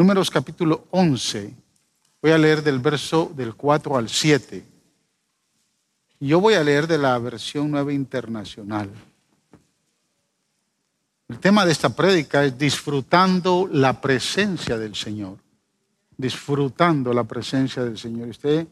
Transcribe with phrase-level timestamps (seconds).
[0.00, 1.54] Números capítulo 11.
[2.22, 4.64] Voy a leer del verso del 4 al 7.
[6.20, 8.88] Yo voy a leer de la versión nueva internacional.
[11.28, 15.36] El tema de esta prédica es disfrutando la presencia del Señor.
[16.16, 18.28] Disfrutando la presencia del Señor.
[18.28, 18.66] Usted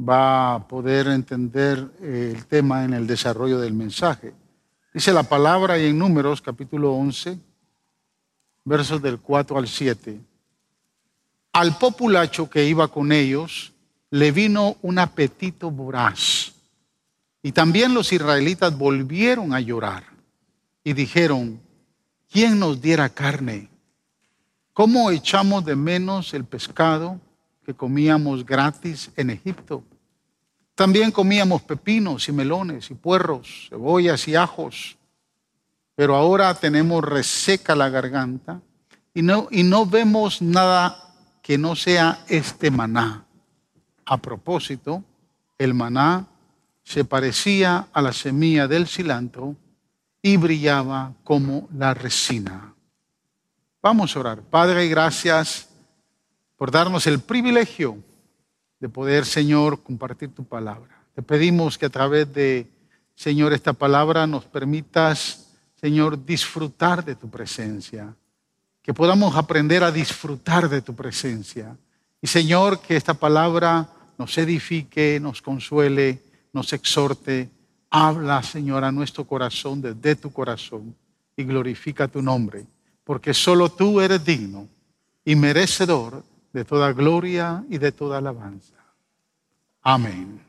[0.00, 4.32] va a poder entender eh, el tema en el desarrollo del mensaje.
[4.94, 7.38] Dice la palabra y en Números capítulo 11,
[8.64, 10.20] versos del 4 al 7.
[11.54, 13.72] Al populacho que iba con ellos
[14.10, 16.52] le vino un apetito voraz.
[17.44, 20.02] Y también los israelitas volvieron a llorar
[20.82, 21.60] y dijeron,
[22.28, 23.68] ¿quién nos diera carne?
[24.72, 27.20] ¿Cómo echamos de menos el pescado
[27.64, 29.84] que comíamos gratis en Egipto?
[30.74, 34.96] También comíamos pepinos y melones y puerros, cebollas y ajos.
[35.94, 38.60] Pero ahora tenemos reseca la garganta
[39.14, 41.03] y no, y no vemos nada
[41.44, 43.26] que no sea este maná.
[44.06, 45.04] A propósito,
[45.58, 46.26] el maná
[46.82, 49.54] se parecía a la semilla del cilantro
[50.22, 52.74] y brillaba como la resina.
[53.82, 54.40] Vamos a orar.
[54.40, 55.68] Padre, gracias
[56.56, 57.98] por darnos el privilegio
[58.80, 60.98] de poder, Señor, compartir tu palabra.
[61.14, 62.70] Te pedimos que a través de,
[63.14, 68.16] Señor, esta palabra nos permitas, Señor, disfrutar de tu presencia
[68.84, 71.74] que podamos aprender a disfrutar de tu presencia.
[72.20, 77.48] Y Señor, que esta palabra nos edifique, nos consuele, nos exhorte.
[77.88, 80.94] Habla, Señor, a nuestro corazón desde tu corazón
[81.34, 82.66] y glorifica tu nombre,
[83.04, 84.68] porque solo tú eres digno
[85.24, 88.74] y merecedor de toda gloria y de toda alabanza.
[89.80, 90.40] Amén.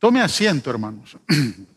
[0.00, 1.16] Tome asiento, hermanos.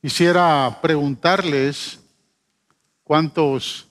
[0.00, 2.00] Quisiera preguntarles
[3.04, 3.86] cuántos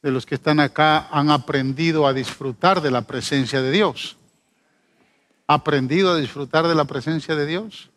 [0.00, 4.16] de los que están acá han aprendido a disfrutar de la presencia de Dios.
[5.48, 7.90] ¿Aprendido a disfrutar de la presencia de Dios?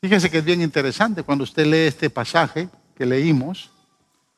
[0.00, 3.70] Fíjese que es bien interesante cuando usted lee este pasaje que leímos,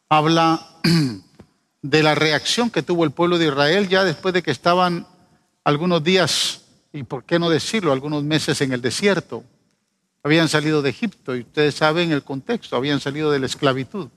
[0.09, 0.67] habla
[1.83, 5.07] de la reacción que tuvo el pueblo de Israel ya después de que estaban
[5.63, 9.45] algunos días, y por qué no decirlo, algunos meses en el desierto
[10.23, 14.09] habían salido de Egipto y ustedes saben el contexto, habían salido de la esclavitud.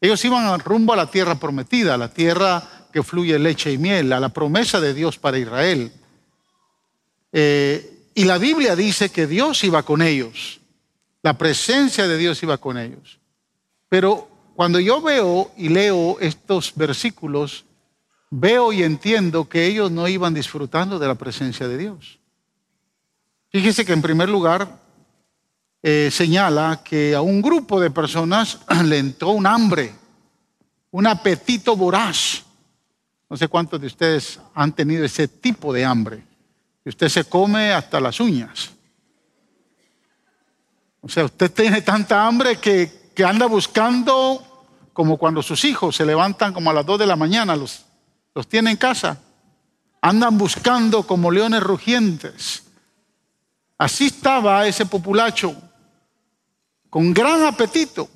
[0.00, 4.12] Ellos iban rumbo a la tierra prometida, a la tierra que fluye leche y miel,
[4.12, 5.92] a la promesa de Dios para Israel.
[7.32, 10.60] Eh, y la Biblia dice que Dios iba con ellos,
[11.22, 13.18] la presencia de Dios iba con ellos.
[13.88, 17.66] Pero cuando yo veo y leo estos versículos,
[18.30, 22.18] veo y entiendo que ellos no iban disfrutando de la presencia de Dios.
[23.50, 24.85] Fíjese que en primer lugar,
[25.88, 29.94] eh, señala que a un grupo de personas le entró un hambre,
[30.90, 32.42] un apetito voraz.
[33.30, 36.24] No sé cuántos de ustedes han tenido ese tipo de hambre,
[36.84, 38.70] usted se come hasta las uñas.
[41.02, 44.42] O sea, usted tiene tanta hambre que, que anda buscando,
[44.92, 47.84] como cuando sus hijos se levantan como a las 2 de la mañana, los,
[48.34, 49.20] los tiene en casa,
[50.00, 52.64] andan buscando como leones rugientes.
[53.78, 55.54] Así estaba ese populacho
[56.96, 58.08] con gran apetito.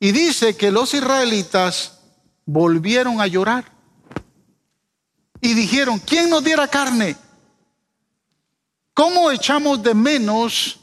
[0.00, 2.00] Y dice que los israelitas
[2.44, 3.64] volvieron a llorar.
[5.40, 7.14] Y dijeron, ¿quién nos diera carne?
[8.92, 10.80] ¿Cómo echamos de menos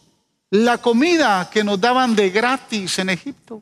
[0.49, 3.61] la comida que nos daban de gratis en Egipto?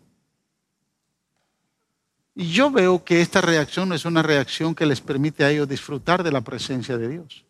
[2.35, 5.67] Y yo veo que esta reacción no es una reacción que les permite a ellos
[5.67, 7.43] disfrutar de la presencia de Dios.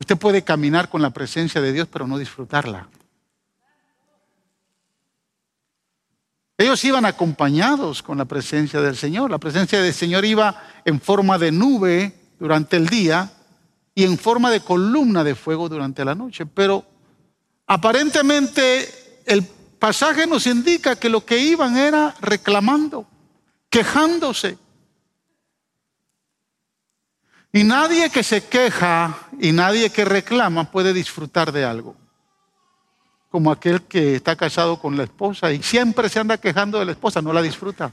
[0.00, 2.88] Usted puede caminar con la presencia de Dios, pero no disfrutarla.
[6.58, 9.30] Ellos iban acompañados con la presencia del Señor.
[9.30, 13.32] La presencia del Señor iba en forma de nube durante el día
[13.94, 16.46] y en forma de columna de fuego durante la noche.
[16.46, 16.84] Pero
[17.66, 19.44] aparentemente el
[19.78, 23.06] pasaje nos indica que lo que iban era reclamando,
[23.70, 24.58] quejándose.
[27.54, 32.01] Y nadie que se queja y nadie que reclama puede disfrutar de algo
[33.32, 36.92] como aquel que está casado con la esposa y siempre se anda quejando de la
[36.92, 37.90] esposa, no la disfruta.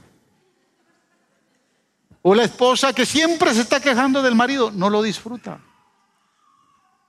[2.20, 5.58] O la esposa que siempre se está quejando del marido, no lo disfruta.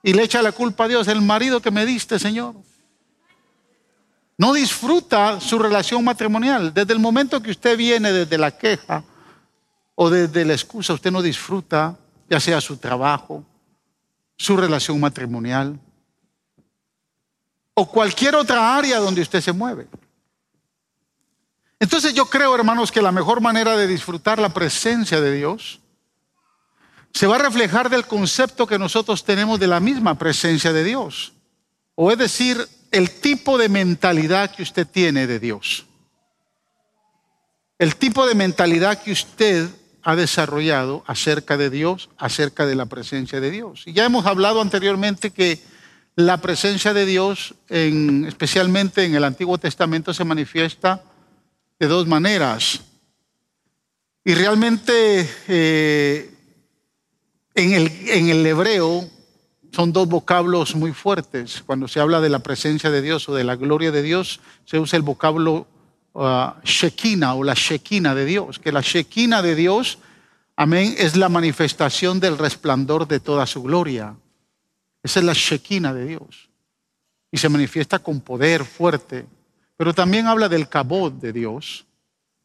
[0.02, 2.54] Y le echa la culpa a Dios, el marido que me diste, Señor.
[4.38, 6.72] No disfruta su relación matrimonial.
[6.72, 9.04] Desde el momento que usted viene desde la queja
[9.94, 11.98] o desde la excusa, usted no disfruta
[12.30, 13.44] ya sea su trabajo,
[14.38, 15.78] su relación matrimonial.
[17.74, 19.86] O cualquier otra área donde usted se mueve.
[21.80, 25.80] Entonces yo creo, hermanos, que la mejor manera de disfrutar la presencia de Dios
[27.12, 31.32] se va a reflejar del concepto que nosotros tenemos de la misma presencia de Dios.
[31.94, 35.86] O es decir, el tipo de mentalidad que usted tiene de Dios.
[37.78, 39.68] El tipo de mentalidad que usted
[40.02, 43.82] ha desarrollado acerca de Dios, acerca de la presencia de Dios.
[43.86, 45.60] Y ya hemos hablado anteriormente que
[46.16, 51.02] la presencia de Dios, en, especialmente en el Antiguo Testamento, se manifiesta
[51.78, 52.80] de dos maneras.
[54.24, 56.30] Y realmente eh,
[57.54, 59.08] en, el, en el hebreo
[59.72, 61.62] son dos vocablos muy fuertes.
[61.64, 64.78] Cuando se habla de la presencia de Dios o de la gloria de Dios, se
[64.78, 65.66] usa el vocablo
[66.12, 69.98] uh, Shekinah o la Shekinah de Dios, que la Shekinah de Dios,
[70.56, 74.14] amén, es la manifestación del resplandor de toda su gloria.
[75.02, 76.48] Esa es la Shekinah de Dios.
[77.30, 79.26] Y se manifiesta con poder fuerte.
[79.76, 81.86] Pero también habla del cabot de Dios.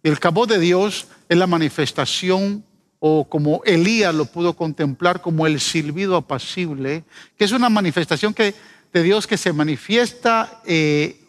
[0.02, 2.64] Y el cabot de Dios es la manifestación
[3.00, 7.04] o como Elías lo pudo contemplar como el silbido apacible,
[7.38, 8.56] que es una manifestación que,
[8.92, 11.22] de Dios que se manifiesta eh,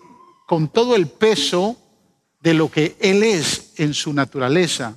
[0.47, 1.77] con todo el peso
[2.41, 4.97] de lo que Él es en su naturaleza.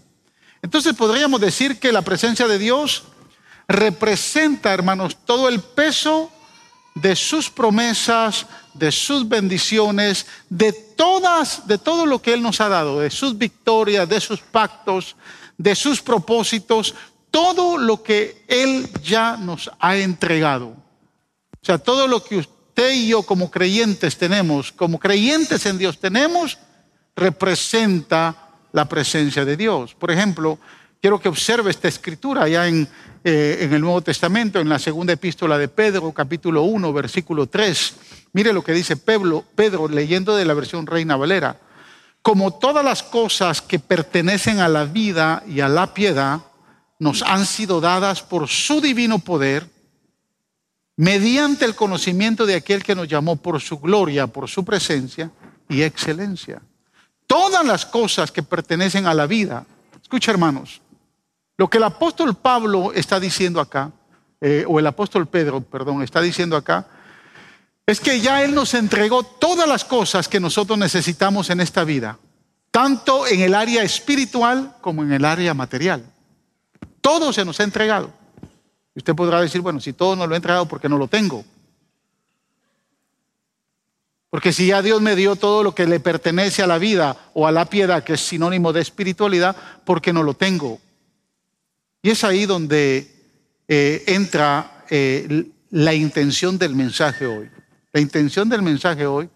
[0.61, 3.03] Entonces podríamos decir que la presencia de Dios
[3.67, 6.31] representa, hermanos, todo el peso
[6.95, 12.69] de sus promesas, de sus bendiciones, de todas, de todo lo que Él nos ha
[12.69, 15.15] dado, de sus victorias, de sus pactos,
[15.57, 16.95] de sus propósitos,
[17.29, 20.67] todo lo que Él ya nos ha entregado.
[20.67, 25.99] O sea, todo lo que usted y yo como creyentes tenemos, como creyentes en Dios
[25.99, 26.57] tenemos,
[27.15, 29.93] representa la presencia de Dios.
[29.93, 30.57] Por ejemplo,
[30.99, 32.87] quiero que observe esta escritura ya en,
[33.23, 37.95] eh, en el Nuevo Testamento, en la segunda epístola de Pedro, capítulo 1, versículo 3.
[38.33, 41.59] Mire lo que dice Pedro, Pedro leyendo de la versión Reina Valera
[42.21, 46.41] como todas las cosas que pertenecen a la vida y a la piedad
[46.99, 49.67] nos han sido dadas por su divino poder,
[50.97, 55.31] mediante el conocimiento de aquel que nos llamó por su gloria, por su presencia
[55.67, 56.61] y excelencia.
[57.25, 59.65] Todas las cosas que pertenecen a la vida,
[59.99, 60.81] escucha hermanos,
[61.61, 63.91] lo que el apóstol Pablo está diciendo acá,
[64.41, 66.87] eh, o el apóstol Pedro, perdón, está diciendo acá,
[67.85, 72.17] es que ya Él nos entregó todas las cosas que nosotros necesitamos en esta vida,
[72.71, 76.03] tanto en el área espiritual como en el área material.
[76.99, 78.11] Todo se nos ha entregado.
[78.95, 81.45] usted podrá decir, bueno, si todo nos lo ha entregado, ¿por qué no lo tengo?
[84.31, 87.45] Porque si ya Dios me dio todo lo que le pertenece a la vida o
[87.45, 89.55] a la piedad, que es sinónimo de espiritualidad,
[89.85, 90.81] ¿por qué no lo tengo?
[92.01, 93.09] Y es ahí donde
[93.67, 97.49] eh, entra eh, la intención del mensaje hoy.
[97.93, 99.29] La intención del mensaje hoy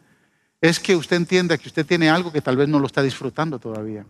[0.59, 3.59] es que usted entienda que usted tiene algo que tal vez no lo está disfrutando
[3.59, 4.05] todavía.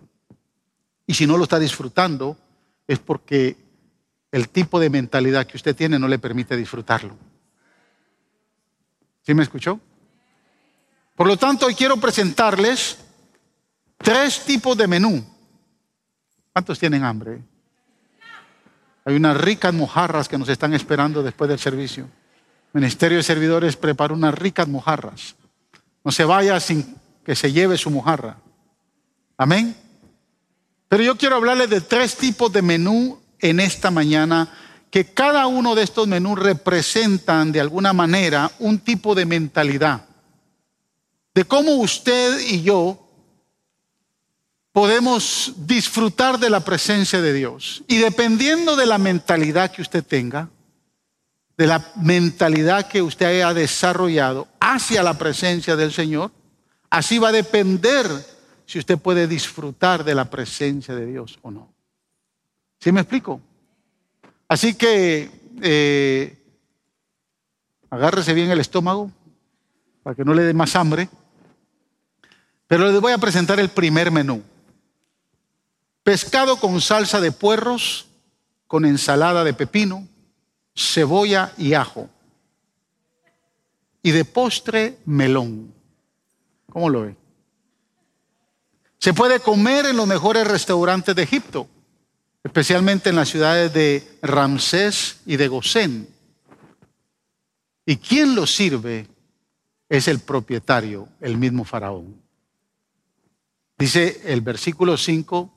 [1.06, 2.38] Y si no lo está disfrutando,
[2.88, 3.57] es porque
[4.31, 7.16] el tipo de mentalidad que usted tiene no le permite disfrutarlo.
[9.22, 9.80] ¿Sí me escuchó?
[11.16, 12.98] Por lo tanto, hoy quiero presentarles
[13.98, 15.25] tres tipos de menú.
[16.54, 17.42] ¿Cuántos tienen hambre?
[19.06, 22.10] Hay unas ricas mojarras que nos están esperando después del servicio.
[22.74, 25.36] Ministerio de Servidores prepara unas ricas mojarras.
[26.04, 28.38] No se vaya sin que se lleve su mojarra.
[29.38, 29.76] Amén.
[30.90, 34.50] Pero yo quiero hablarles de tres tipos de menú en esta mañana,
[34.90, 40.06] que cada uno de estos menús representan de alguna manera un tipo de mentalidad.
[41.33, 43.05] De cómo usted y yo
[44.75, 47.81] podemos disfrutar de la presencia de Dios.
[47.87, 50.49] Y dependiendo de la mentalidad que usted tenga,
[51.57, 56.29] de la mentalidad que usted ha desarrollado hacia la presencia del Señor,
[56.89, 58.05] así va a depender
[58.65, 61.73] si usted puede disfrutar de la presencia de Dios o no.
[62.77, 63.39] ¿Sí me explico?
[64.49, 66.37] Así que eh,
[67.89, 69.09] agárrese bien el estómago
[70.03, 71.07] para que no le dé más hambre.
[72.67, 74.44] Pero les voy a presentar el primer menú.
[76.06, 78.06] Pescado con salsa de puerros,
[78.68, 80.07] con ensalada de pepino,
[80.76, 82.12] cebolla y ajo.
[84.04, 85.74] Y de postre, melón.
[86.69, 87.16] ¿Cómo lo ve?
[89.00, 91.68] Se puede comer en los mejores restaurantes de Egipto,
[92.44, 96.07] especialmente en las ciudades de Ramsés y de Gosén.
[97.83, 99.07] Y quien lo sirve
[99.90, 102.21] es el propietario, el mismo faraón.
[103.76, 105.55] Dice el versículo 5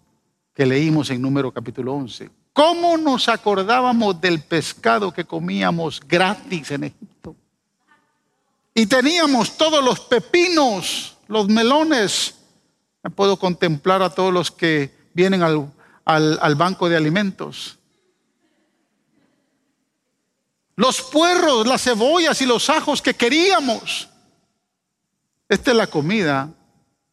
[0.58, 2.32] que leímos en número capítulo 11.
[2.52, 7.36] ¿Cómo nos acordábamos del pescado que comíamos gratis en Egipto?
[8.74, 12.34] Y teníamos todos los pepinos, los melones.
[13.04, 15.70] Me puedo contemplar a todos los que vienen al,
[16.04, 17.78] al banco de alimentos.
[20.74, 24.08] Los puerros, las cebollas y los ajos que queríamos.
[25.48, 26.52] Esta es la comida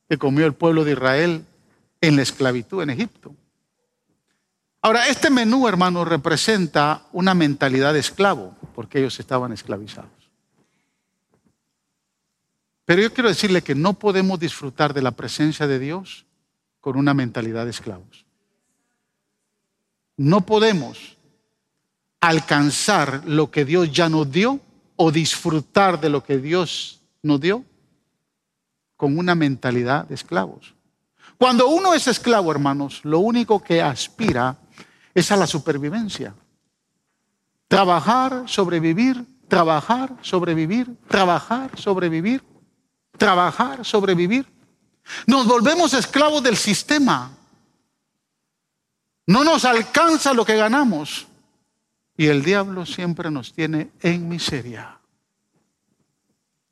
[0.10, 1.46] que comió el pueblo de Israel
[2.02, 3.36] en la esclavitud en Egipto.
[4.82, 10.12] Ahora, este menú, hermano, representa una mentalidad de esclavo, porque ellos estaban esclavizados.
[12.86, 16.28] Pero yo quiero decirle que no podemos disfrutar de la presencia de Dios
[16.82, 18.26] con una mentalidad de esclavos.
[20.18, 21.18] No podemos
[22.20, 24.60] alcanzar lo que Dios ya nos dio
[24.96, 27.66] o disfrutar de lo que Dios nos dio
[28.96, 30.75] con una mentalidad de esclavos.
[31.38, 34.58] Cuando uno es esclavo, hermanos, lo único que aspira
[35.14, 36.34] es a la supervivencia.
[37.68, 42.44] Trabajar, sobrevivir, trabajar, sobrevivir, trabajar, sobrevivir,
[43.18, 44.46] trabajar, sobrevivir.
[45.28, 47.32] Nos volvemos esclavos del sistema.
[49.28, 51.28] No nos alcanza lo que ganamos.
[52.18, 55.00] Y el diablo siempre nos tiene en miseria.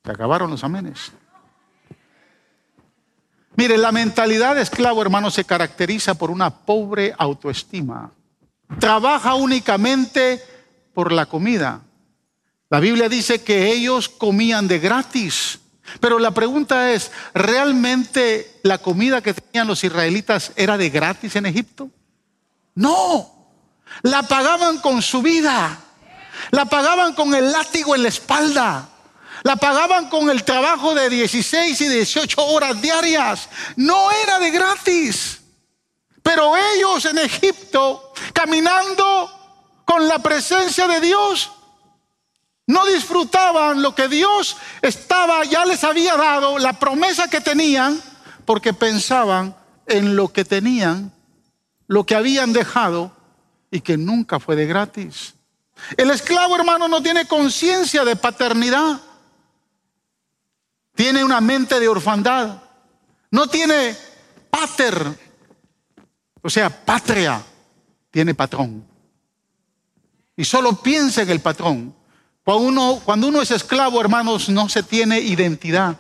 [0.04, 1.12] Se acabaron los amenes.
[3.56, 8.12] Mire, la mentalidad de esclavo, hermano, se caracteriza por una pobre autoestima
[8.80, 10.44] trabaja únicamente
[10.94, 11.82] por la comida.
[12.70, 15.60] La Biblia dice que ellos comían de gratis.
[16.00, 21.46] Pero la pregunta es, ¿realmente la comida que tenían los israelitas era de gratis en
[21.46, 21.90] Egipto?
[22.74, 23.52] No,
[24.02, 25.78] la pagaban con su vida,
[26.52, 28.90] la pagaban con el látigo en la espalda,
[29.42, 33.50] la pagaban con el trabajo de 16 y 18 horas diarias.
[33.76, 35.42] No era de gratis.
[36.22, 39.30] Pero ellos en Egipto, caminando
[39.84, 41.52] con la presencia de Dios,
[42.66, 48.02] no disfrutaban lo que Dios estaba, ya les había dado, la promesa que tenían,
[48.46, 51.12] porque pensaban en lo que tenían,
[51.88, 53.12] lo que habían dejado
[53.70, 55.34] y que nunca fue de gratis.
[55.98, 59.02] El esclavo hermano no tiene conciencia de paternidad,
[60.96, 62.62] tiene una mente de orfandad,
[63.32, 63.96] no tiene
[64.50, 65.18] pater,
[66.42, 67.44] o sea, patria
[68.12, 68.86] tiene patrón.
[70.36, 71.96] Y solo piensa en el patrón.
[72.44, 75.98] Cuando uno, cuando uno es esclavo, hermanos, no se tiene identidad.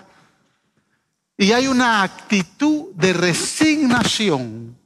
[1.37, 4.77] Y hay una actitud de resignación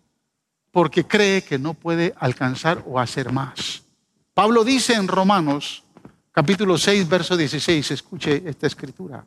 [0.72, 3.84] porque cree que no puede alcanzar o hacer más.
[4.34, 5.84] Pablo dice en Romanos
[6.32, 9.26] capítulo 6, verso 16, escuche esta escritura.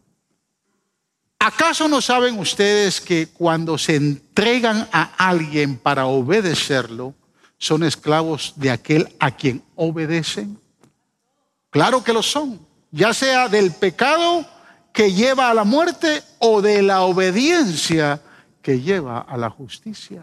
[1.42, 7.14] ¿Acaso no saben ustedes que cuando se entregan a alguien para obedecerlo,
[7.56, 10.60] son esclavos de aquel a quien obedecen?
[11.70, 14.46] Claro que lo son, ya sea del pecado
[14.92, 18.20] que lleva a la muerte o de la obediencia
[18.60, 20.22] que lleva a la justicia.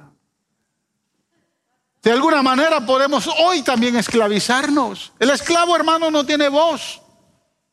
[2.04, 5.14] De alguna manera podemos hoy también esclavizarnos.
[5.18, 7.02] El esclavo hermano no tiene voz,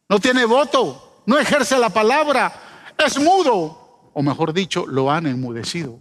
[0.09, 2.64] no tiene voto, no ejerce la palabra,
[2.99, 6.01] es mudo, o mejor dicho, lo han enmudecido,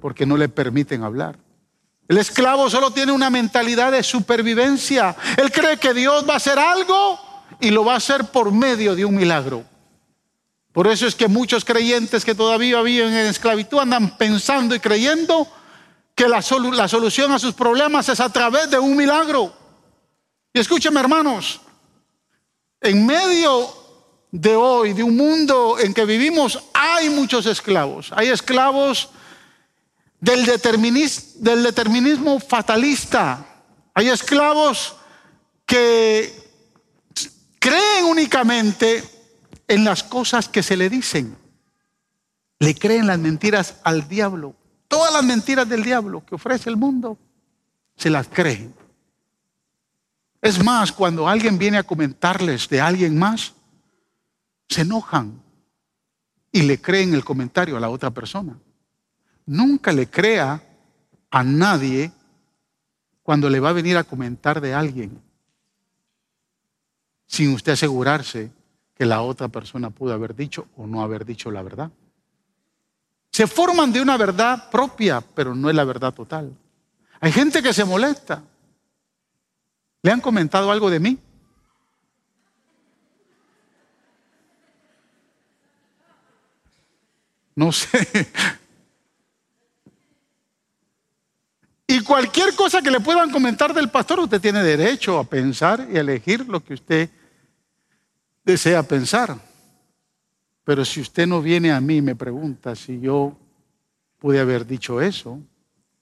[0.00, 1.38] porque no le permiten hablar.
[2.08, 5.14] El esclavo solo tiene una mentalidad de supervivencia.
[5.36, 7.20] Él cree que Dios va a hacer algo
[7.60, 9.64] y lo va a hacer por medio de un milagro.
[10.72, 15.46] Por eso es que muchos creyentes que todavía viven en esclavitud andan pensando y creyendo
[16.14, 19.52] que la, la solución a sus problemas es a través de un milagro.
[20.52, 21.60] Y escúcheme hermanos,
[22.80, 23.79] en medio
[24.32, 28.12] de hoy, de un mundo en que vivimos, hay muchos esclavos.
[28.14, 29.10] Hay esclavos
[30.20, 33.46] del, del determinismo fatalista.
[33.94, 34.96] Hay esclavos
[35.66, 36.32] que
[37.58, 39.04] creen únicamente
[39.66, 41.36] en las cosas que se le dicen.
[42.58, 44.54] Le creen las mentiras al diablo.
[44.86, 47.16] Todas las mentiras del diablo que ofrece el mundo,
[47.96, 48.74] se las creen.
[50.42, 53.52] Es más, cuando alguien viene a comentarles de alguien más,
[54.70, 55.42] se enojan
[56.52, 58.56] y le creen el comentario a la otra persona.
[59.44, 60.62] Nunca le crea
[61.30, 62.12] a nadie
[63.22, 65.20] cuando le va a venir a comentar de alguien
[67.26, 68.50] sin usted asegurarse
[68.94, 71.90] que la otra persona pudo haber dicho o no haber dicho la verdad.
[73.30, 76.52] Se forman de una verdad propia, pero no es la verdad total.
[77.20, 78.42] Hay gente que se molesta.
[80.02, 81.18] ¿Le han comentado algo de mí?
[87.60, 88.08] No sé.
[91.86, 95.98] Y cualquier cosa que le puedan comentar del pastor, usted tiene derecho a pensar y
[95.98, 97.10] a elegir lo que usted
[98.44, 99.36] desea pensar.
[100.64, 103.36] Pero si usted no viene a mí y me pregunta si yo
[104.18, 105.38] pude haber dicho eso,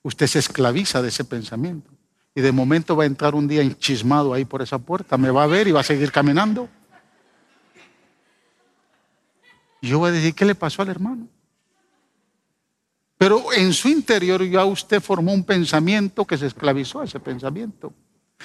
[0.02, 1.90] usted se esclaviza de ese pensamiento.
[2.36, 5.42] Y de momento va a entrar un día enchismado ahí por esa puerta, me va
[5.42, 6.68] a ver y va a seguir caminando.
[9.82, 11.26] Yo voy a decir, ¿qué le pasó al hermano?
[13.18, 17.92] Pero en su interior ya usted formó un pensamiento que se esclavizó a ese pensamiento.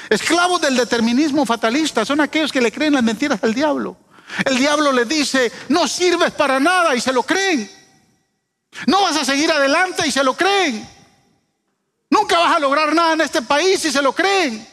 [0.09, 3.95] Esclavos del determinismo fatalista son aquellos que le creen las mentiras del diablo.
[4.43, 7.69] El diablo le dice, no sirves para nada y se lo creen.
[8.87, 10.89] No vas a seguir adelante y se lo creen.
[12.09, 14.67] Nunca vas a lograr nada en este país y se lo creen.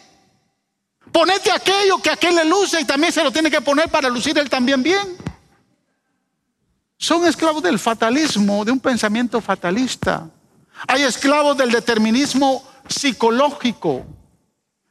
[1.13, 4.39] Ponete aquello que aquel le luce y también se lo tiene que poner para lucir
[4.39, 5.17] él también bien.
[7.01, 10.29] Son esclavos del fatalismo, de un pensamiento fatalista.
[10.87, 14.05] Hay esclavos del determinismo psicológico.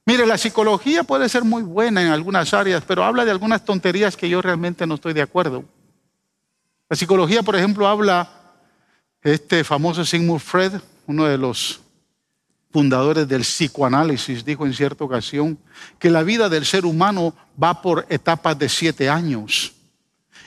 [0.07, 4.17] Mire, la psicología puede ser muy buena en algunas áreas, pero habla de algunas tonterías
[4.17, 5.65] que yo realmente no estoy de acuerdo.
[6.89, 8.27] La psicología, por ejemplo, habla,
[9.21, 11.79] este famoso Sigmund Freud, uno de los
[12.71, 15.59] fundadores del psicoanálisis, dijo en cierta ocasión
[15.99, 19.75] que la vida del ser humano va por etapas de siete años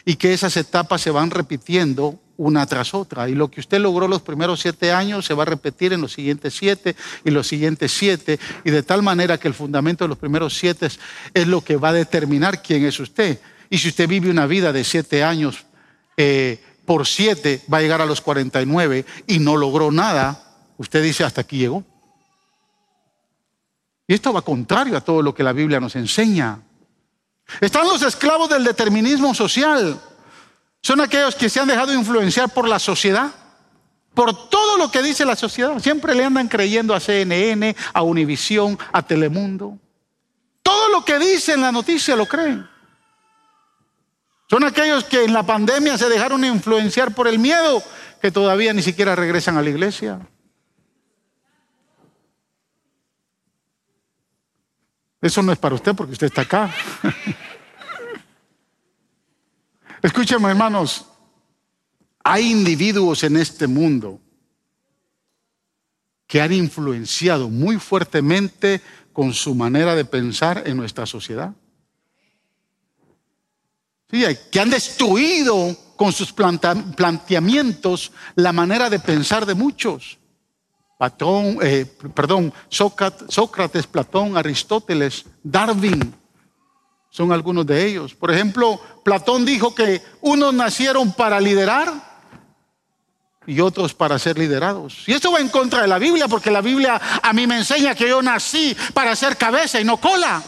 [0.04, 3.28] y que esas etapas se van repitiendo una tras otra.
[3.28, 6.12] Y lo que usted logró los primeros siete años se va a repetir en los
[6.12, 10.18] siguientes siete y los siguientes siete, y de tal manera que el fundamento de los
[10.18, 10.88] primeros siete
[11.34, 13.40] es, lo que va a determinar quién es usted.
[13.70, 15.64] Y si usted vive una vida de siete años
[16.16, 21.24] eh, por siete, va a llegar a los 49 y no logró nada, usted dice,
[21.24, 21.84] hasta aquí llegó.
[24.06, 26.60] Y esto va contrario a todo lo que la Biblia nos enseña.
[27.60, 30.00] Están los esclavos del determinismo social.
[30.80, 33.30] Son aquellos que se han dejado influenciar por la sociedad,
[34.14, 35.78] por todo lo que dice la sociedad.
[35.78, 39.78] Siempre le andan creyendo a CNN, a Univisión, a Telemundo.
[40.62, 42.68] Todo lo que dice en la noticia lo creen.
[44.50, 47.82] Son aquellos que en la pandemia se dejaron influenciar por el miedo,
[48.20, 50.20] que todavía ni siquiera regresan a la iglesia.
[55.22, 56.74] Eso no es para usted porque usted está acá.
[60.02, 61.06] Escúcheme, hermanos,
[62.24, 64.20] hay individuos en este mundo
[66.26, 68.80] que han influenciado muy fuertemente
[69.12, 71.54] con su manera de pensar en nuestra sociedad.
[74.10, 80.18] Sí, que han destruido con sus planteamientos la manera de pensar de muchos.
[81.02, 81.84] Platón, eh,
[82.14, 86.14] perdón, Sócrates, Platón, Aristóteles, Darwin,
[87.10, 88.14] son algunos de ellos.
[88.14, 91.92] Por ejemplo, Platón dijo que unos nacieron para liderar
[93.48, 95.02] y otros para ser liderados.
[95.08, 97.96] Y esto va en contra de la Biblia, porque la Biblia a mí me enseña
[97.96, 100.40] que yo nací para ser cabeza y no cola.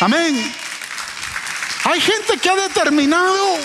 [0.00, 0.54] Amén.
[1.84, 3.58] Hay gente que ha determinado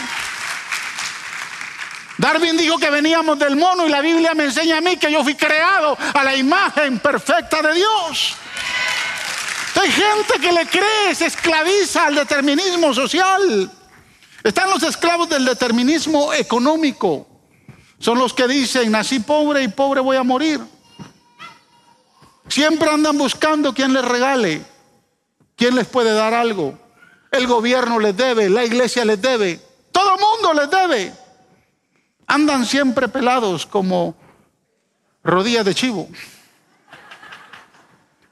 [2.17, 5.23] Darwin dijo que veníamos del mono y la Biblia me enseña a mí que yo
[5.23, 8.36] fui creado a la imagen perfecta de Dios.
[9.82, 13.69] Hay gente que le cree, se esclaviza al determinismo social.
[14.43, 17.28] Están los esclavos del determinismo económico.
[17.99, 20.62] Son los que dicen, nací pobre y pobre voy a morir.
[22.47, 24.63] Siempre andan buscando quien les regale,
[25.56, 26.78] quién les puede dar algo.
[27.32, 29.60] El gobierno les debe, la iglesia les debe,
[29.91, 31.25] todo el mundo les debe.
[32.28, 34.16] Andan siempre pelados como
[35.24, 36.08] rodillas de chivo.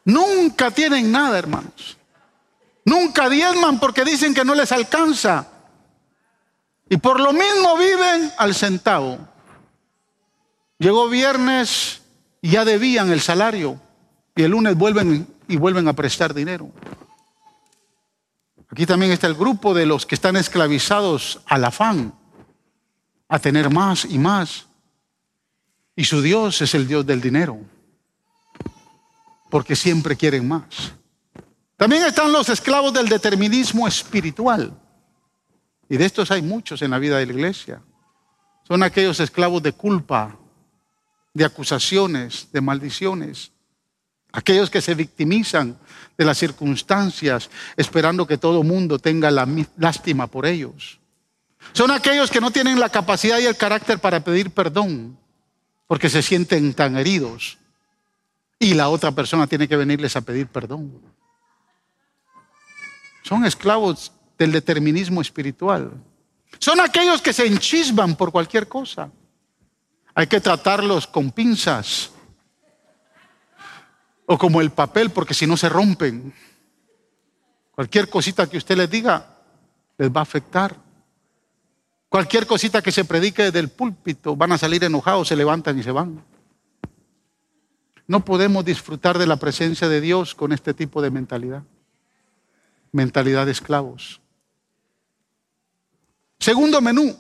[0.06, 1.98] Nunca tienen nada, hermanos.
[2.86, 5.48] Nunca diezman porque dicen que no les alcanza.
[6.90, 9.18] Y por lo mismo viven al centavo.
[10.78, 12.02] Llegó viernes
[12.42, 13.80] y ya debían el salario.
[14.36, 16.70] Y el lunes vuelven y vuelven a prestar dinero.
[18.70, 22.14] Aquí también está el grupo de los que están esclavizados al afán
[23.34, 24.68] a tener más y más.
[25.96, 27.60] Y su Dios es el Dios del dinero,
[29.50, 30.94] porque siempre quieren más.
[31.76, 34.80] También están los esclavos del determinismo espiritual.
[35.90, 37.82] Y de estos hay muchos en la vida de la iglesia.
[38.68, 40.38] Son aquellos esclavos de culpa,
[41.34, 43.52] de acusaciones, de maldiciones.
[44.32, 45.76] Aquellos que se victimizan
[46.16, 51.00] de las circunstancias esperando que todo mundo tenga la lástima por ellos.
[51.72, 55.18] Son aquellos que no tienen la capacidad y el carácter para pedir perdón
[55.88, 57.58] porque se sienten tan heridos
[58.60, 61.02] y la otra persona tiene que venirles a pedir perdón.
[63.24, 65.92] Son esclavos del determinismo espiritual.
[66.60, 69.10] Son aquellos que se enchisman por cualquier cosa.
[70.16, 72.12] Hay que tratarlos con pinzas
[74.26, 76.34] o como el papel porque si no se rompen.
[77.72, 79.38] Cualquier cosita que usted les diga
[79.98, 80.76] les va a afectar.
[82.14, 85.82] Cualquier cosita que se predique desde el púlpito, van a salir enojados, se levantan y
[85.82, 86.24] se van.
[88.06, 91.64] No podemos disfrutar de la presencia de Dios con este tipo de mentalidad.
[92.92, 94.22] Mentalidad de esclavos.
[96.38, 97.18] Segundo menú.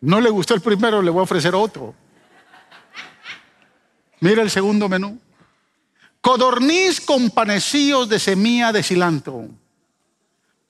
[0.00, 1.96] No le gustó el primero, le voy a ofrecer otro.
[4.20, 5.18] Mira el segundo menú.
[6.20, 9.48] Codorniz con panecillos de semilla de cilantro,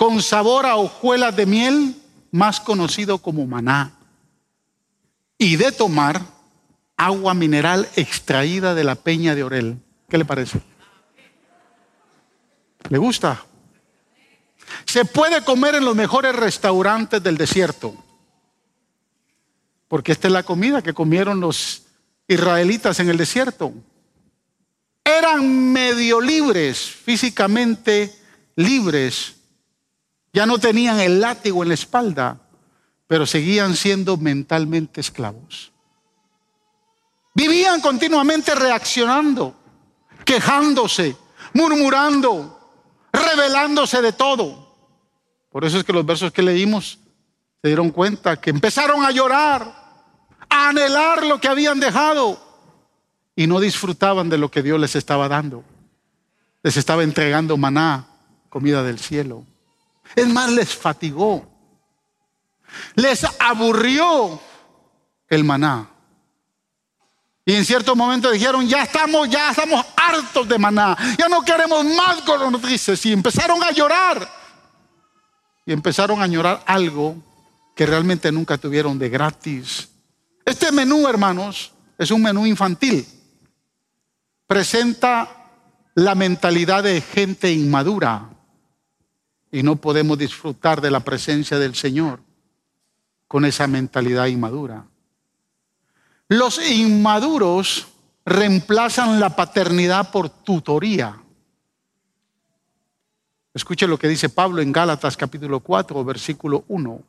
[0.01, 1.95] con sabor a hojuelas de miel,
[2.31, 3.93] más conocido como maná,
[5.37, 6.23] y de tomar
[6.97, 9.79] agua mineral extraída de la peña de Orel.
[10.09, 10.63] ¿Qué le parece?
[12.89, 13.45] ¿Le gusta?
[14.87, 17.95] Se puede comer en los mejores restaurantes del desierto,
[19.87, 21.83] porque esta es la comida que comieron los
[22.27, 23.75] israelitas en el desierto.
[25.05, 28.19] Eran medio libres, físicamente
[28.57, 29.40] libres.
[30.33, 32.41] Ya no tenían el látigo en la espalda,
[33.07, 35.73] pero seguían siendo mentalmente esclavos.
[37.35, 39.55] Vivían continuamente reaccionando,
[40.25, 41.17] quejándose,
[41.53, 42.61] murmurando,
[43.13, 44.77] revelándose de todo.
[45.51, 46.99] Por eso es que los versos que leímos
[47.61, 49.63] se dieron cuenta que empezaron a llorar,
[50.49, 52.41] a anhelar lo que habían dejado
[53.35, 55.65] y no disfrutaban de lo que Dios les estaba dando.
[56.63, 58.07] Les estaba entregando maná,
[58.49, 59.45] comida del cielo.
[60.15, 61.47] Es más, les fatigó.
[62.95, 64.41] Les aburrió
[65.29, 65.89] el maná.
[67.45, 71.85] Y en cierto momento dijeron, ya estamos, ya estamos hartos de maná, ya no queremos
[71.85, 73.07] más coronavirus.
[73.07, 74.31] Y empezaron a llorar.
[75.67, 77.17] Y empezaron a llorar algo
[77.75, 79.89] que realmente nunca tuvieron de gratis.
[80.45, 83.07] Este menú, hermanos, es un menú infantil.
[84.47, 85.29] Presenta
[85.95, 88.29] la mentalidad de gente inmadura
[89.53, 92.21] y no podemos disfrutar de la presencia del Señor
[93.27, 94.85] con esa mentalidad inmadura.
[96.29, 97.89] Los inmaduros
[98.25, 101.21] reemplazan la paternidad por tutoría.
[103.53, 107.03] Escuche lo que dice Pablo en Gálatas capítulo 4, versículo 1.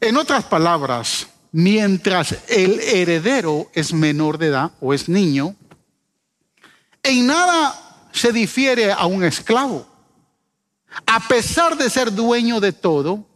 [0.00, 5.54] En otras palabras, mientras el heredero es menor de edad o es niño,
[7.02, 9.89] en nada se difiere a un esclavo.
[11.06, 13.26] A pesar de ser dueño de todo,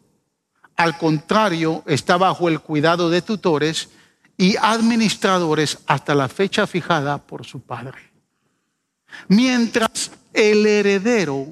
[0.77, 3.91] al contrario, está bajo el cuidado de tutores
[4.37, 7.99] y administradores hasta la fecha fijada por su padre.
[9.29, 11.47] Mientras el heredero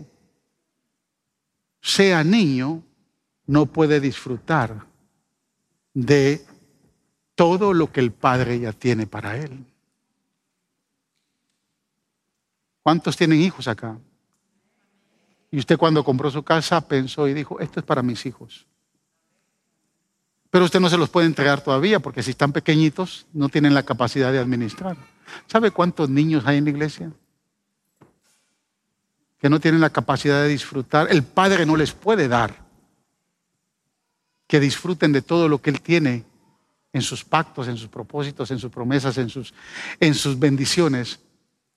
[1.81, 2.83] sea niño,
[3.47, 4.87] no puede disfrutar
[5.95, 6.45] de
[7.35, 9.65] todo lo que el Padre ya tiene para él.
[12.83, 13.99] ¿Cuántos tienen hijos acá?
[15.53, 18.67] Y usted cuando compró su casa pensó y dijo, esto es para mis hijos.
[20.51, 23.83] Pero usted no se los puede entregar todavía porque si están pequeñitos no tienen la
[23.83, 24.97] capacidad de administrar.
[25.47, 27.13] ¿Sabe cuántos niños hay en la iglesia?
[29.39, 31.09] Que no tienen la capacidad de disfrutar.
[31.11, 32.67] El Padre no les puede dar.
[34.47, 36.25] Que disfruten de todo lo que Él tiene
[36.95, 39.53] en sus pactos, en sus propósitos, en sus promesas, en sus,
[40.01, 41.21] en sus bendiciones,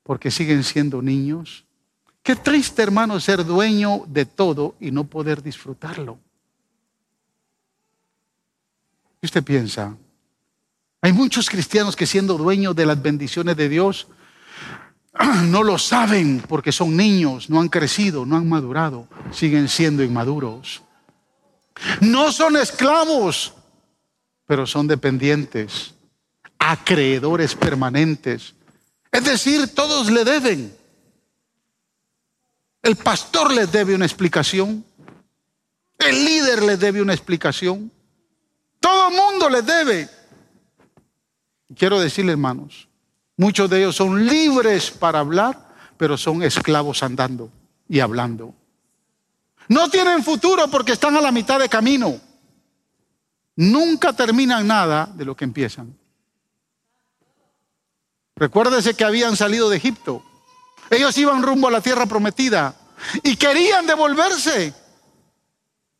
[0.03, 1.65] porque siguen siendo niños.
[2.25, 6.17] Qué triste, hermano, ser dueño de todo y no poder disfrutarlo.
[9.21, 9.95] ¿Qué usted piensa?
[11.01, 14.07] Hay muchos cristianos que siendo dueños de las bendiciones de Dios,
[15.43, 20.81] no lo saben porque son niños, no han crecido, no han madurado, siguen siendo inmaduros.
[22.01, 23.53] No son esclavos,
[24.47, 25.93] pero son dependientes,
[26.57, 28.55] acreedores permanentes.
[29.11, 30.84] Es decir, todos le deben.
[32.85, 34.85] El pastor les debe una explicación.
[35.99, 37.91] El líder les debe una explicación.
[38.79, 40.09] Todo mundo les debe.
[41.75, 42.87] Quiero decirle, hermanos,
[43.35, 47.49] muchos de ellos son libres para hablar, pero son esclavos andando
[47.89, 48.53] y hablando.
[49.67, 52.21] No tienen futuro porque están a la mitad de camino
[53.55, 55.97] nunca terminan nada de lo que empiezan.
[58.35, 60.23] Recuérdese que habían salido de Egipto.
[60.89, 62.75] Ellos iban rumbo a la tierra prometida
[63.23, 64.73] y querían devolverse.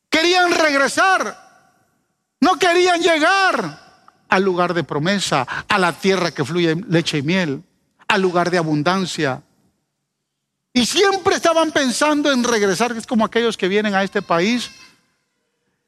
[0.10, 1.44] Querían regresar.
[2.40, 3.86] No querían llegar
[4.30, 7.64] al lugar de promesa, a la tierra que fluye leche y miel,
[8.08, 9.42] al lugar de abundancia.
[10.74, 14.70] Y siempre estaban pensando en regresar, es como aquellos que vienen a este país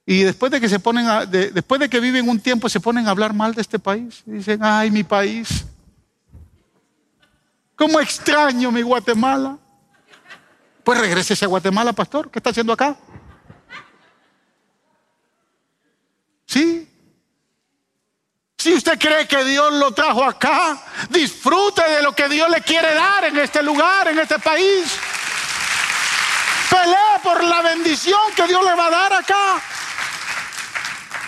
[0.10, 3.12] y después de que se ponen después de que viven un tiempo se ponen a
[3.12, 4.24] hablar mal de este país.
[4.26, 5.66] dicen, ay, mi país.
[7.78, 9.58] ¿Cómo extraño mi Guatemala?
[10.84, 12.32] Pues regrese a Guatemala, pastor.
[12.32, 12.98] ¿Qué está haciendo acá?
[16.48, 16.90] ¿Sí?
[18.58, 22.96] Si usted cree que Dios lo trajo acá, disfrute de lo que Dios le quiere
[22.96, 24.98] dar en este lugar, en este país.
[26.72, 29.62] Pelee por la bendición que Dios le va a dar acá.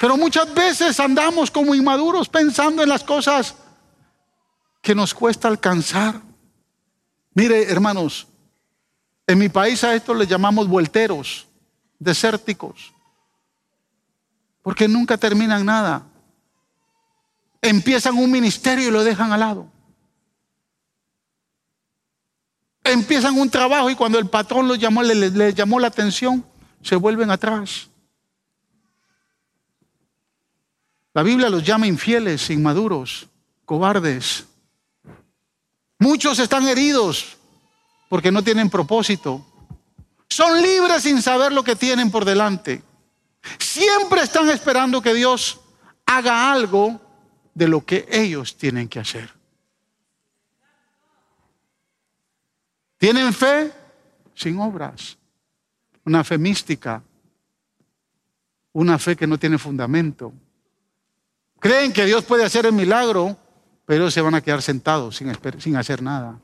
[0.02, 3.54] Pero muchas veces andamos como inmaduros pensando en las cosas
[4.82, 6.29] que nos cuesta alcanzar.
[7.34, 8.28] Mire, hermanos,
[9.28, 11.48] en mi país a esto le llamamos vuelteros,
[12.00, 12.94] desérticos,
[14.64, 16.04] porque nunca terminan nada.
[17.62, 19.72] Empiezan un ministerio y lo dejan al lado.
[22.84, 26.44] Empiezan un trabajo y cuando el patrón los llamó, le, llamó la atención,
[26.82, 27.88] se vuelven atrás.
[31.14, 33.28] La Biblia los llama infieles, inmaduros,
[33.66, 34.49] cobardes.
[36.00, 37.38] Muchos están heridos
[38.08, 39.46] porque no tienen propósito.
[40.30, 42.82] Son libres sin saber lo que tienen por delante.
[43.58, 45.60] Siempre están esperando que Dios
[46.06, 47.00] haga algo
[47.54, 49.34] de lo que ellos tienen que hacer.
[52.98, 53.72] Tienen fe
[54.36, 55.18] sin obras,
[56.06, 57.02] una fe mística,
[58.74, 60.34] una fe que no tiene fundamento.
[61.60, 63.38] Creen que Dios puede hacer el milagro,
[63.90, 66.38] pero se van a quedar sentados sin, hacer nada.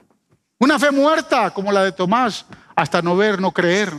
[0.57, 2.43] Una fe muerta como la de Tomás,
[2.75, 3.93] hasta no ver, no creer.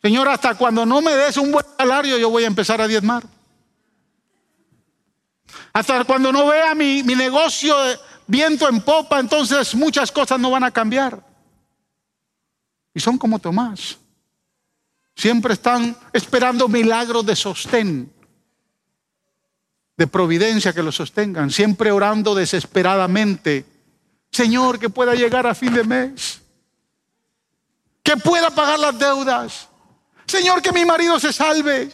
[0.00, 3.24] Señor, hasta cuando no me des un buen salario, yo voy a empezar a diezmar.
[5.74, 7.76] Hasta cuando no vea mi, mi negocio
[8.26, 11.22] viento en popa, entonces muchas cosas no van a cambiar.
[12.94, 13.98] Y son como Tomás.
[15.14, 18.10] Siempre están esperando milagros de sostén,
[20.02, 23.64] de providencia que los sostengan, siempre orando desesperadamente.
[24.32, 26.40] Señor, que pueda llegar a fin de mes,
[28.02, 29.68] que pueda pagar las deudas.
[30.26, 31.92] Señor, que mi marido se salve.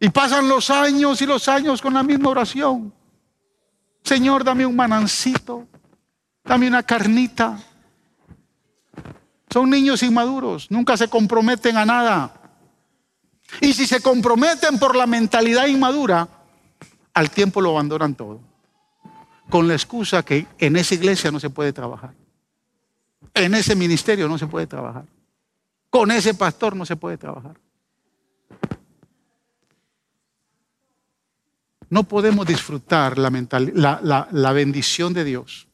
[0.00, 2.92] Y pasan los años y los años con la misma oración.
[4.02, 5.68] Señor, dame un manancito,
[6.42, 7.56] dame una carnita.
[9.48, 12.34] Son niños inmaduros, nunca se comprometen a nada.
[13.60, 16.33] Y si se comprometen por la mentalidad inmadura,
[17.14, 18.40] al tiempo lo abandonan todo.
[19.48, 22.14] Con la excusa que en esa iglesia no se puede trabajar.
[23.32, 25.04] En ese ministerio no se puede trabajar.
[25.90, 27.56] Con ese pastor no se puede trabajar.
[31.94, 35.68] no podemos disfrutar la, la, bendición de Dios,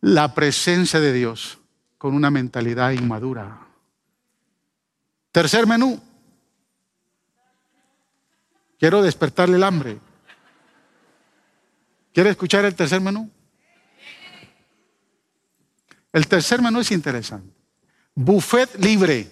[0.00, 1.58] la presencia de Dios
[1.98, 3.60] con una mentalidad inmadura.
[5.30, 6.02] Tercer menú.
[8.78, 9.98] Quiero despertarle el hambre.
[12.12, 13.30] ¿Quiere escuchar el tercer menú?
[16.12, 17.54] El tercer menú es interesante.
[18.14, 19.30] Buffet libre,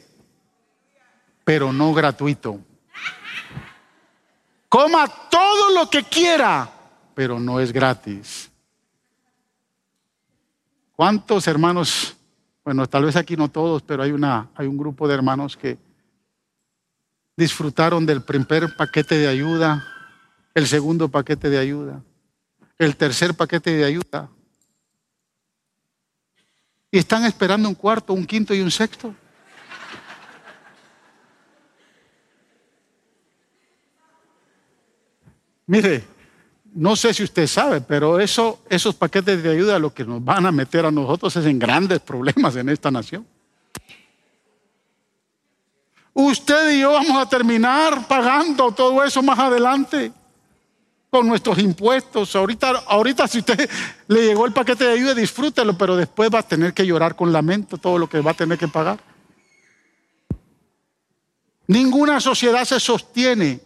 [1.44, 2.60] pero no gratuito.
[4.68, 6.70] Coma todo lo que quiera,
[7.14, 8.50] pero no es gratis.
[10.96, 12.16] ¿Cuántos hermanos,
[12.64, 15.78] bueno, tal vez aquí no todos, pero hay, una, hay un grupo de hermanos que
[17.36, 19.86] disfrutaron del primer paquete de ayuda,
[20.54, 22.02] el segundo paquete de ayuda,
[22.78, 24.30] el tercer paquete de ayuda,
[26.94, 29.12] y están esperando un cuarto, un quinto y un sexto?
[35.66, 36.04] Mire,
[36.72, 40.46] no sé si usted sabe, pero eso, esos paquetes de ayuda lo que nos van
[40.46, 43.26] a meter a nosotros es en grandes problemas en esta nación.
[46.14, 50.12] Usted y yo vamos a terminar pagando todo eso más adelante
[51.10, 52.36] con nuestros impuestos.
[52.36, 53.68] Ahorita, ahorita si usted
[54.06, 57.32] le llegó el paquete de ayuda, disfrútelo, pero después va a tener que llorar con
[57.32, 59.00] lamento todo lo que va a tener que pagar.
[61.66, 63.60] Ninguna sociedad se sostiene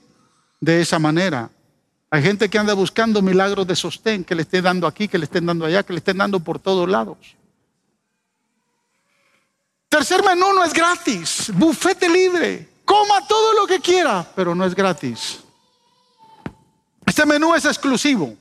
[0.61, 1.51] de esa manera.
[2.11, 5.25] Hay gente que anda buscando milagros de sostén, que le estén dando aquí, que le
[5.25, 7.38] estén dando allá, que le estén dando por todos lados.
[9.89, 14.75] Tercer menú no es gratis, bufete libre, coma todo lo que quiera, pero no es
[14.75, 15.39] gratis.
[17.07, 18.37] Este menú es exclusivo,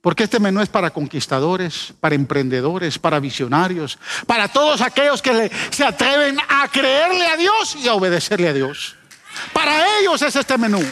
[0.00, 5.84] porque este menú es para conquistadores, para emprendedores, para visionarios, para todos aquellos que se
[5.84, 8.96] atreven a creerle a Dios y a obedecerle a Dios.
[9.52, 10.82] Para ellos es este menú.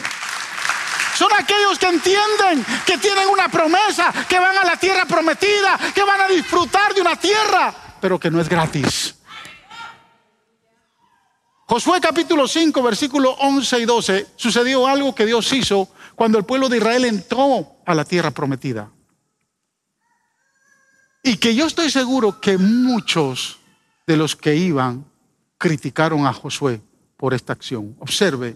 [1.15, 6.03] Son aquellos que entienden que tienen una promesa, que van a la tierra prometida, que
[6.03, 9.16] van a disfrutar de una tierra, pero que no es gratis.
[11.69, 16.69] Josué capítulo 5, versículo 11 y 12, sucedió algo que Dios hizo cuando el pueblo
[16.69, 18.89] de Israel entró a la tierra prometida.
[21.21, 23.59] Y que yo estoy seguro que muchos
[24.07, 25.03] de los que iban
[25.57, 26.81] criticaron a Josué
[27.17, 27.97] por esta acción.
[27.99, 28.55] Observe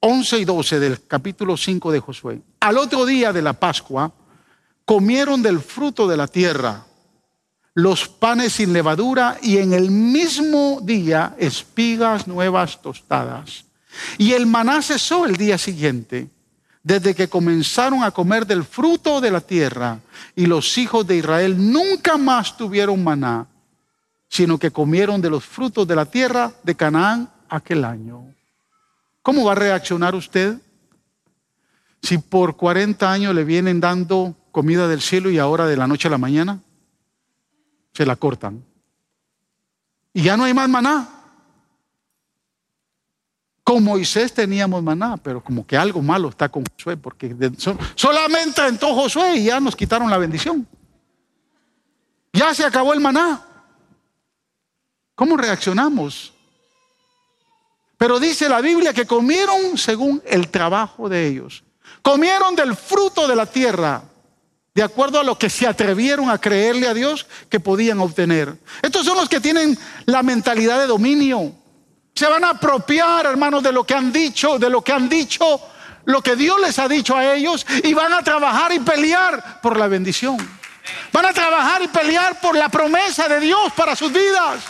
[0.00, 2.40] 11 y 12 del capítulo 5 de Josué.
[2.60, 4.14] Al otro día de la Pascua,
[4.86, 6.86] comieron del fruto de la tierra
[7.82, 13.64] los panes sin levadura y en el mismo día espigas nuevas tostadas.
[14.18, 16.30] Y el maná cesó el día siguiente,
[16.82, 19.98] desde que comenzaron a comer del fruto de la tierra,
[20.34, 23.46] y los hijos de Israel nunca más tuvieron maná,
[24.28, 28.32] sino que comieron de los frutos de la tierra de Canaán aquel año.
[29.22, 30.56] ¿Cómo va a reaccionar usted
[32.02, 36.08] si por 40 años le vienen dando comida del cielo y ahora de la noche
[36.08, 36.60] a la mañana
[37.92, 38.64] se la cortan.
[40.12, 41.08] Y ya no hay más maná.
[43.62, 47.36] Con Moisés teníamos maná, pero como que algo malo está con Josué, porque
[47.94, 50.66] solamente entró Josué y ya nos quitaron la bendición.
[52.32, 53.46] Ya se acabó el maná.
[55.14, 56.32] ¿Cómo reaccionamos?
[57.96, 61.62] Pero dice la Biblia que comieron según el trabajo de ellos.
[62.02, 64.02] Comieron del fruto de la tierra
[64.74, 68.54] de acuerdo a lo que se atrevieron a creerle a Dios que podían obtener.
[68.82, 71.52] Estos son los que tienen la mentalidad de dominio.
[72.14, 75.60] Se van a apropiar, hermanos, de lo que han dicho, de lo que han dicho,
[76.04, 79.76] lo que Dios les ha dicho a ellos y van a trabajar y pelear por
[79.76, 80.36] la bendición.
[81.12, 84.62] Van a trabajar y pelear por la promesa de Dios para sus vidas.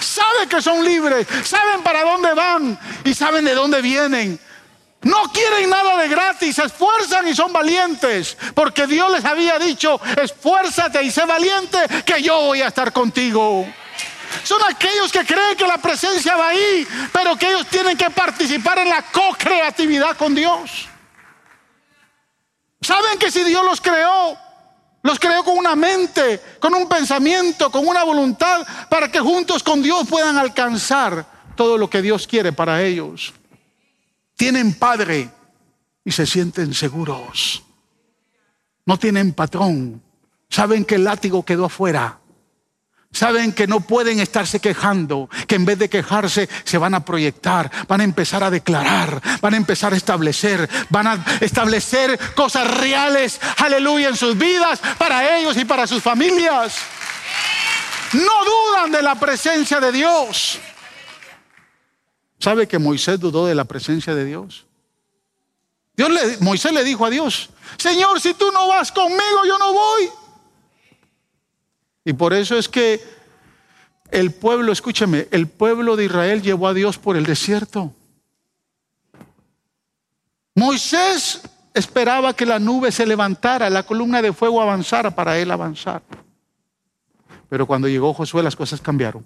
[0.00, 4.38] Saben que son libres, saben para dónde van y saben de dónde vienen.
[5.02, 10.00] No quieren nada de gratis, se esfuerzan y son valientes, porque Dios les había dicho,
[10.22, 13.66] esfuérzate y sé valiente, que yo voy a estar contigo.
[14.44, 18.78] Son aquellos que creen que la presencia va ahí, pero que ellos tienen que participar
[18.78, 20.88] en la co-creatividad con Dios.
[22.80, 24.38] Saben que si Dios los creó,
[25.02, 29.82] los creó con una mente, con un pensamiento, con una voluntad, para que juntos con
[29.82, 33.32] Dios puedan alcanzar todo lo que Dios quiere para ellos
[34.36, 35.30] tienen padre
[36.04, 37.62] y se sienten seguros.
[38.84, 40.02] No tienen patrón.
[40.48, 42.18] Saben que el látigo quedó afuera.
[43.12, 47.70] Saben que no pueden estarse quejando, que en vez de quejarse se van a proyectar,
[47.86, 53.38] van a empezar a declarar, van a empezar a establecer, van a establecer cosas reales,
[53.58, 56.76] aleluya, en sus vidas, para ellos y para sus familias.
[58.14, 60.58] No dudan de la presencia de Dios.
[62.42, 64.66] ¿Sabe que Moisés dudó de la presencia de Dios?
[65.96, 69.72] Dios le, Moisés le dijo a Dios, Señor, si tú no vas conmigo, yo no
[69.72, 70.10] voy.
[72.04, 73.00] Y por eso es que
[74.10, 77.94] el pueblo, escúcheme, el pueblo de Israel llevó a Dios por el desierto.
[80.56, 81.42] Moisés
[81.74, 86.02] esperaba que la nube se levantara, la columna de fuego avanzara para él avanzar.
[87.48, 89.24] Pero cuando llegó Josué las cosas cambiaron.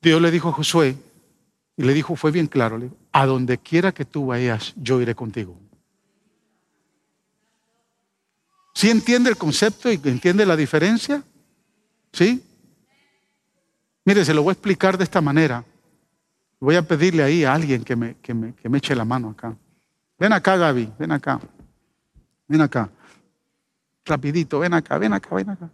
[0.00, 0.96] Dios le dijo a Josué,
[1.76, 2.78] y le dijo, fue bien claro,
[3.12, 5.56] a donde quiera que tú vayas, yo iré contigo.
[8.74, 11.22] ¿Sí entiende el concepto y entiende la diferencia?
[12.12, 12.42] ¿Sí?
[14.04, 15.64] Mire, se lo voy a explicar de esta manera.
[16.58, 19.30] Voy a pedirle ahí a alguien que me, que me, que me eche la mano
[19.30, 19.56] acá.
[20.18, 21.40] Ven acá, Gaby, ven acá.
[22.46, 22.90] Ven acá.
[24.04, 25.70] Rapidito, ven acá, ven acá, ven acá.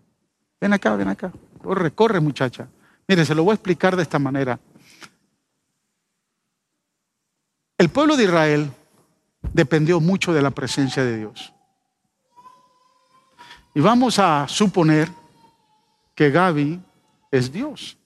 [0.60, 1.32] Ven acá, ven acá.
[1.62, 2.68] Corre, corre, muchacha.
[3.08, 4.58] Mire, se lo voy a explicar de esta manera.
[7.78, 8.72] El pueblo de Israel
[9.52, 11.52] dependió mucho de la presencia de Dios.
[13.74, 15.08] Y vamos a suponer
[16.14, 16.82] que Gaby
[17.30, 17.96] es Dios.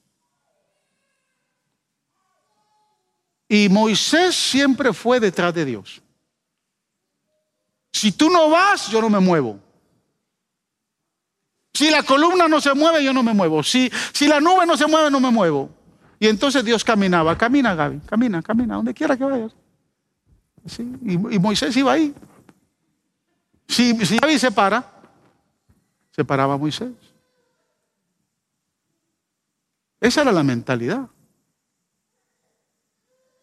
[3.47, 6.01] Y Moisés siempre fue detrás de Dios.
[7.91, 9.59] Si tú no vas, yo no me muevo.
[11.73, 13.63] Si la columna no se mueve, yo no me muevo.
[13.63, 15.69] Si, si la nube no se mueve, no me muevo.
[16.19, 17.37] Y entonces Dios caminaba.
[17.37, 17.99] Camina, Gaby.
[18.01, 18.75] Camina, camina.
[18.75, 19.55] Donde quiera que vayas.
[21.03, 22.13] Y, Moisés iba ahí.
[23.67, 24.91] Si, si Gaby se para,
[26.11, 26.91] se paraba Moisés.
[29.99, 31.07] Esa era la mentalidad.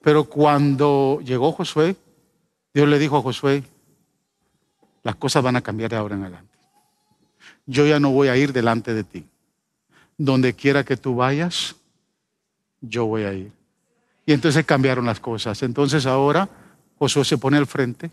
[0.03, 1.97] Pero cuando llegó Josué,
[2.75, 3.65] Dios le dijo a Josué,
[5.03, 6.58] las cosas van a cambiar de ahora en adelante
[7.69, 9.25] yo ya no voy a ir delante de ti.
[10.17, 11.77] Donde quiera que tú vayas,
[12.81, 13.53] yo voy a ir.
[14.27, 15.63] Y entonces cambiaron las cosas.
[15.63, 16.49] Entonces ahora
[16.99, 18.11] Josué se pone al frente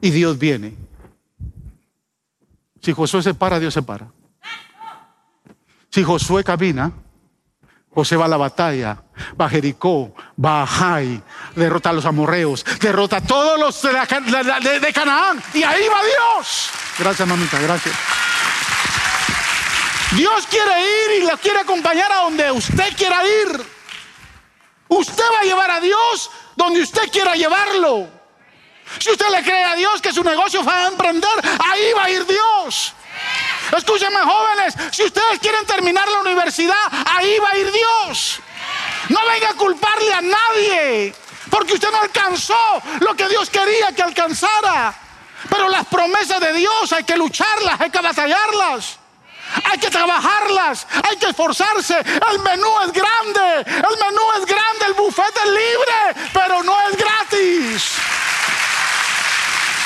[0.00, 0.74] y Dios viene.
[2.82, 4.06] Si Josué se para, Dios se para.
[5.90, 6.92] Si Josué camina,
[7.90, 9.02] José va a la batalla,
[9.40, 11.22] va a Jericó, va a Jai,
[11.54, 16.70] derrota a los amorreos, derrota a todos los de, de Canaán y ahí va Dios.
[16.98, 17.94] Gracias, mamita, gracias.
[20.12, 23.76] Dios quiere ir y la quiere acompañar a donde usted quiera ir.
[24.88, 28.08] Usted va a llevar a Dios donde usted quiera llevarlo.
[28.98, 31.30] Si usted le cree a Dios que su negocio va a emprender,
[31.68, 32.92] ahí va a ir Dios.
[33.76, 38.40] Escúchenme jóvenes, si ustedes quieren terminar la universidad, ahí va a ir Dios.
[39.08, 41.14] No venga a culparle a nadie,
[41.50, 44.94] porque usted no alcanzó lo que Dios quería que alcanzara.
[45.50, 48.98] Pero las promesas de Dios hay que lucharlas, hay que batallarlas.
[49.64, 51.98] Hay que trabajarlas, hay que esforzarse.
[51.98, 56.96] El menú es grande, el menú es grande, el bufete es libre, pero no es
[56.96, 57.92] gratis.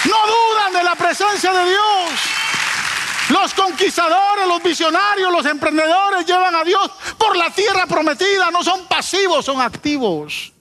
[0.05, 2.11] No dudan de la presencia de Dios.
[3.29, 8.51] Los conquistadores, los visionarios, los emprendedores llevan a Dios por la tierra prometida.
[8.51, 10.53] No son pasivos, son activos.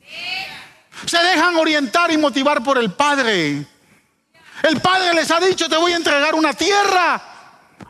[1.06, 3.66] Se dejan orientar y motivar por el Padre.
[4.62, 7.29] El Padre les ha dicho, te voy a entregar una tierra.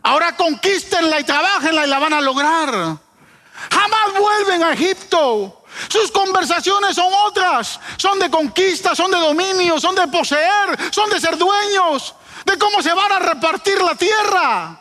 [0.03, 2.69] Ahora conquístenla y trabajenla y la van a lograr.
[3.71, 5.63] Jamás vuelven a Egipto.
[5.87, 7.79] Sus conversaciones son otras.
[7.97, 12.15] Son de conquista, son de dominio, son de poseer, son de ser dueños
[12.45, 14.79] de cómo se van a repartir la tierra.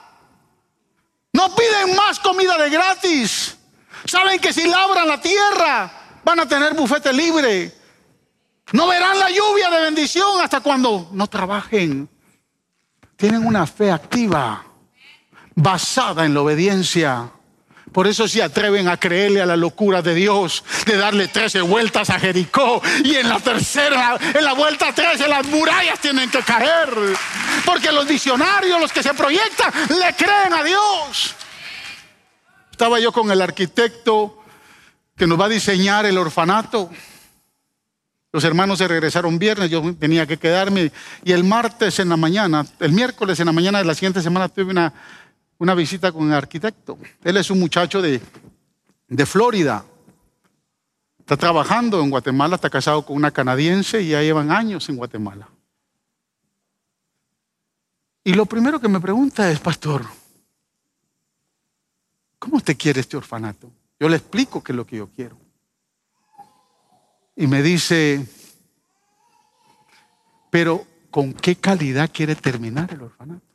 [1.33, 3.57] No piden más comida de gratis.
[4.05, 5.91] Saben que si labran la tierra
[6.25, 7.75] van a tener bufete libre.
[8.73, 12.09] No verán la lluvia de bendición hasta cuando no trabajen.
[13.17, 14.65] Tienen una fe activa,
[15.59, 17.31] basada en la obediencia.
[17.93, 22.11] Por eso se atreven a creerle a la locura de Dios, de darle 13 vueltas
[22.11, 22.81] a Jericó.
[23.03, 26.91] Y en la tercera, en la vuelta 13, las murallas tienen que caer.
[27.65, 31.35] Porque los visionarios, los que se proyectan, le creen a Dios.
[32.71, 34.45] Estaba yo con el arquitecto
[35.17, 36.91] que nos va a diseñar el orfanato.
[38.31, 40.93] Los hermanos se regresaron viernes, yo tenía que quedarme.
[41.25, 44.49] Y el martes en la mañana, el miércoles en la mañana de la siguiente semana
[44.49, 44.93] tuve una
[45.59, 46.99] una visita con el arquitecto.
[47.23, 48.21] Él es un muchacho de,
[49.09, 49.85] de Florida.
[51.19, 55.49] Está trabajando en Guatemala, está casado con una canadiense y ya llevan años en Guatemala.
[58.25, 60.05] Y lo primero que me pregunta es, pastor,
[62.39, 63.71] ¿cómo usted quiere este orfanato?
[63.99, 65.39] Yo le explico qué es lo que yo quiero.
[67.35, 68.27] Y me dice,
[70.51, 73.48] pero ¿con qué calidad quiere terminar el orfanato?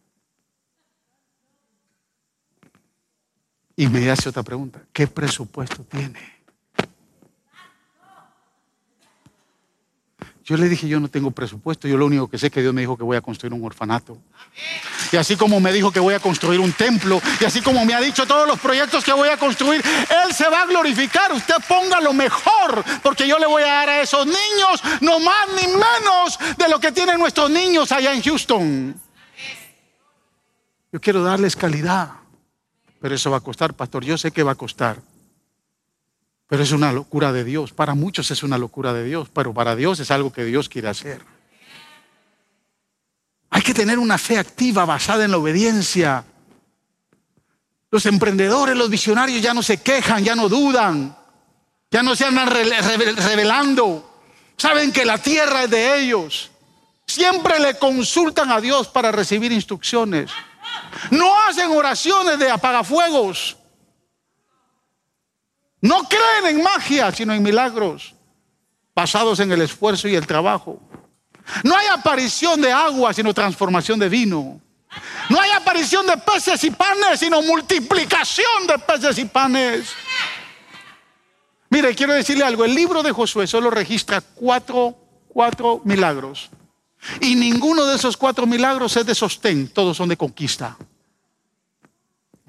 [3.75, 6.33] Y me hace otra pregunta, ¿qué presupuesto tiene?
[10.45, 12.73] Yo le dije, yo no tengo presupuesto, yo lo único que sé es que Dios
[12.73, 14.17] me dijo que voy a construir un orfanato.
[15.11, 17.93] Y así como me dijo que voy a construir un templo, y así como me
[17.93, 21.31] ha dicho todos los proyectos que voy a construir, Él se va a glorificar.
[21.31, 25.47] Usted ponga lo mejor, porque yo le voy a dar a esos niños no más
[25.55, 28.99] ni menos de lo que tienen nuestros niños allá en Houston.
[30.91, 32.22] Yo quiero darles calidad.
[33.03, 34.05] Pero eso va a costar, pastor.
[34.05, 35.01] Yo sé que va a costar.
[36.47, 37.73] Pero es una locura de Dios.
[37.73, 40.87] Para muchos es una locura de Dios, pero para Dios es algo que Dios quiere
[40.87, 41.19] hacer.
[43.49, 46.23] Hay que tener una fe activa basada en la obediencia.
[47.91, 51.13] Los emprendedores, los visionarios ya no se quejan, ya no dudan,
[51.91, 54.21] ya no se andan revelando.
[54.55, 56.51] Saben que la tierra es de ellos.
[57.05, 60.31] Siempre le consultan a Dios para recibir instrucciones.
[61.11, 63.57] No hacen oraciones de apagafuegos.
[65.81, 68.13] No creen en magia, sino en milagros
[68.95, 70.79] basados en el esfuerzo y el trabajo.
[71.63, 74.61] No hay aparición de agua, sino transformación de vino.
[75.29, 79.89] No hay aparición de peces y panes, sino multiplicación de peces y panes.
[81.69, 82.63] Mire, quiero decirle algo.
[82.63, 84.95] El libro de Josué solo registra cuatro,
[85.27, 86.49] cuatro milagros.
[87.21, 90.77] Y ninguno de esos cuatro milagros es de sostén, todos son de conquista.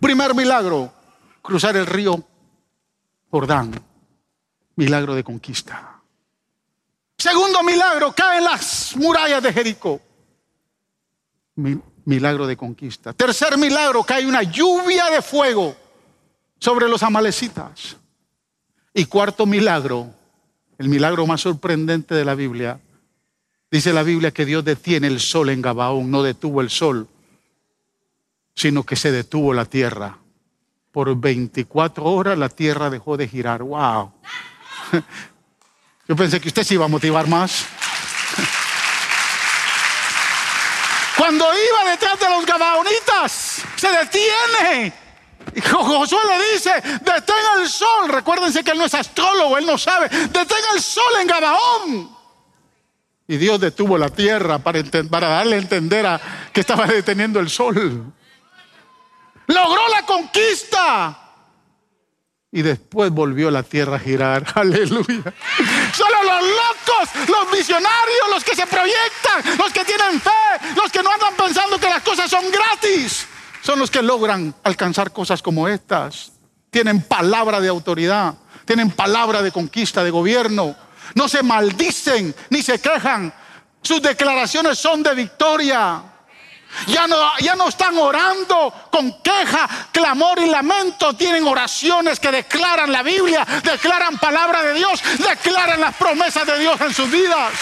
[0.00, 0.92] Primer milagro,
[1.42, 2.22] cruzar el río
[3.30, 3.72] Jordán,
[4.76, 6.00] milagro de conquista.
[7.18, 10.00] Segundo milagro, caen las murallas de Jericó,
[12.04, 13.12] milagro de conquista.
[13.12, 15.74] Tercer milagro, cae una lluvia de fuego
[16.58, 17.96] sobre los amalecitas.
[18.92, 20.14] Y cuarto milagro,
[20.78, 22.78] el milagro más sorprendente de la Biblia,
[23.74, 27.08] Dice la Biblia que Dios detiene el sol en Gabaón, no detuvo el sol,
[28.54, 30.16] sino que se detuvo la tierra.
[30.92, 33.64] Por 24 horas la tierra dejó de girar.
[33.64, 34.12] ¡Wow!
[36.08, 37.66] Yo pensé que usted se iba a motivar más.
[41.18, 44.92] Cuando iba detrás de los gabaonitas, se detiene.
[45.52, 46.70] Y Josué le dice,
[47.00, 48.08] detenga el sol.
[48.08, 50.08] Recuérdense que él no es astrólogo, él no sabe.
[50.10, 52.13] Detenga el sol en Gabaón.
[53.26, 56.20] Y Dios detuvo la tierra para, darle a entender a
[56.52, 58.12] que estaba deteniendo el sol.
[59.46, 61.20] Logró la conquista.
[62.52, 64.44] y después volvió la tierra a girar.
[64.54, 65.34] Aleluya.
[65.92, 71.02] Solo los locos, los visionarios, los que se proyectan, los que tienen fe, los que
[71.02, 73.26] no andan pensando que las cosas son gratis,
[73.62, 76.32] son los que logran alcanzar cosas como estas.
[76.70, 78.34] Tienen palabra de autoridad,
[78.66, 80.76] tienen palabra de conquista, de gobierno.
[81.14, 83.32] No se maldicen ni se quejan.
[83.82, 86.02] Sus declaraciones son de victoria.
[86.88, 91.14] Ya no, ya no están orando con queja, clamor y lamento.
[91.14, 96.80] Tienen oraciones que declaran la Biblia, declaran palabra de Dios, declaran las promesas de Dios
[96.80, 97.52] en sus vidas.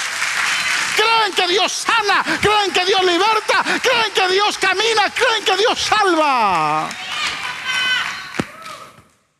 [0.97, 5.79] Creen que Dios sana, creen que Dios liberta, creen que Dios camina, creen que Dios
[5.79, 6.89] salva.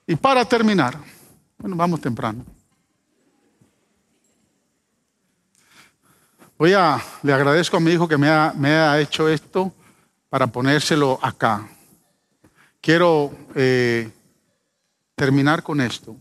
[0.07, 0.97] Y para terminar,
[1.59, 2.45] bueno, vamos temprano.
[6.59, 9.73] Voy a, le agradezco a mi hijo que me ha, hecho esto
[10.29, 11.69] para ponérselo acá.
[12.81, 14.11] Quiero eh,
[15.15, 16.17] terminar con esto.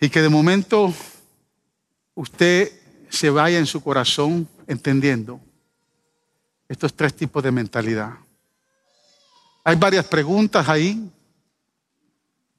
[0.00, 0.92] Y que de momento
[2.14, 2.72] usted
[3.08, 5.40] se vaya en su corazón entendiendo
[6.68, 8.14] estos tres tipos de mentalidad.
[9.64, 11.10] Hay varias preguntas ahí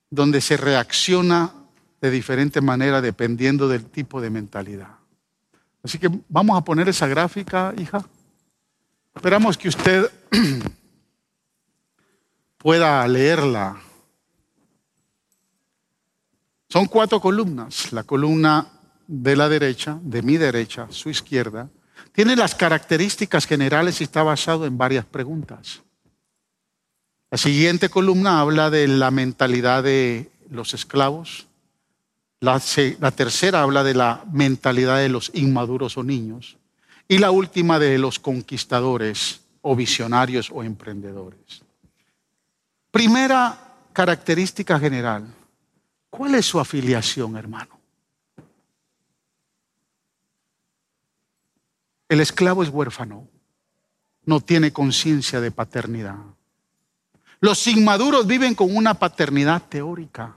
[0.09, 1.53] donde se reacciona
[2.01, 4.94] de diferente manera dependiendo del tipo de mentalidad.
[5.85, 8.03] Así que vamos a poner esa gráfica, hija.
[9.13, 10.09] Esperamos que usted
[12.57, 13.79] pueda leerla.
[16.67, 17.93] Son cuatro columnas.
[17.93, 18.67] La columna
[19.05, 21.69] de la derecha, de mi derecha, su izquierda,
[22.13, 25.83] tiene las características generales y está basado en varias preguntas.
[27.29, 31.45] La siguiente columna habla de la mentalidad de los esclavos,
[32.39, 36.57] la, tercera habla de la mentalidad de los inmaduros o niños.
[37.07, 41.63] Y la última de los conquistadores o visionarios o emprendedores.
[42.91, 43.57] Primera
[43.93, 45.25] característica general.
[46.09, 47.79] ¿Cuál es su afiliación, hermano?
[52.07, 53.27] El esclavo es huérfano,
[54.25, 56.17] no tiene conciencia de paternidad.
[57.39, 60.35] Los inmaduros viven con una paternidad teórica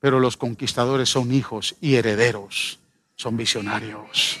[0.00, 2.78] pero los conquistadores son hijos y herederos,
[3.16, 4.38] son visionarios.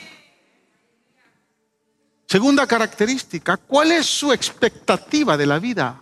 [2.26, 6.00] Segunda característica, ¿cuál es su expectativa de la vida?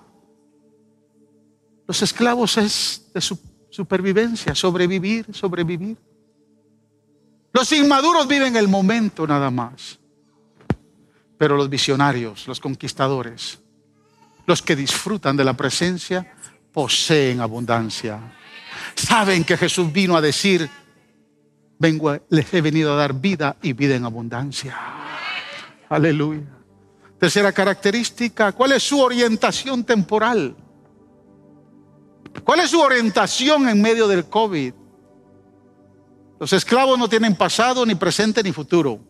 [1.86, 3.38] Los esclavos es de su
[3.70, 5.96] supervivencia, sobrevivir, sobrevivir.
[7.52, 9.98] Los inmaduros viven el momento nada más.
[11.38, 13.58] Pero los visionarios, los conquistadores,
[14.46, 16.34] los que disfrutan de la presencia,
[16.72, 18.20] poseen abundancia
[18.94, 20.68] saben que Jesús vino a decir,
[21.78, 24.76] vengo, les he venido a dar vida y vida en abundancia.
[25.88, 26.42] Aleluya.
[27.18, 30.54] Tercera característica, ¿cuál es su orientación temporal?
[32.44, 34.74] ¿Cuál es su orientación en medio del COVID?
[36.38, 39.00] Los esclavos no tienen pasado, ni presente, ni futuro.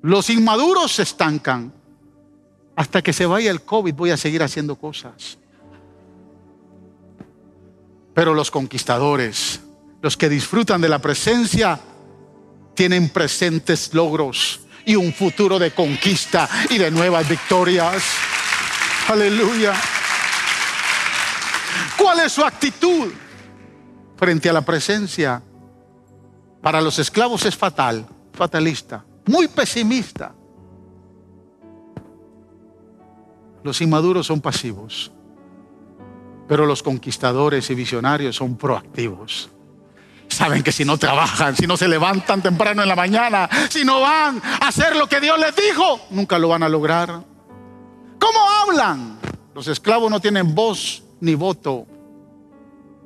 [0.00, 1.72] Los inmaduros se estancan.
[2.74, 5.38] Hasta que se vaya el COVID voy a seguir haciendo cosas.
[8.14, 9.60] Pero los conquistadores,
[10.00, 11.80] los que disfrutan de la presencia,
[12.74, 18.02] tienen presentes logros y un futuro de conquista y de nuevas victorias.
[19.08, 19.74] Aleluya.
[21.96, 23.12] ¿Cuál es su actitud
[24.16, 25.42] frente a la presencia?
[26.60, 30.34] Para los esclavos es fatal, fatalista, muy pesimista.
[33.62, 35.12] Los inmaduros son pasivos.
[36.52, 39.48] Pero los conquistadores y visionarios son proactivos.
[40.28, 44.02] Saben que si no trabajan, si no se levantan temprano en la mañana, si no
[44.02, 47.24] van a hacer lo que Dios les dijo, nunca lo van a lograr.
[48.18, 49.18] ¿Cómo hablan?
[49.54, 51.86] Los esclavos no tienen voz ni voto.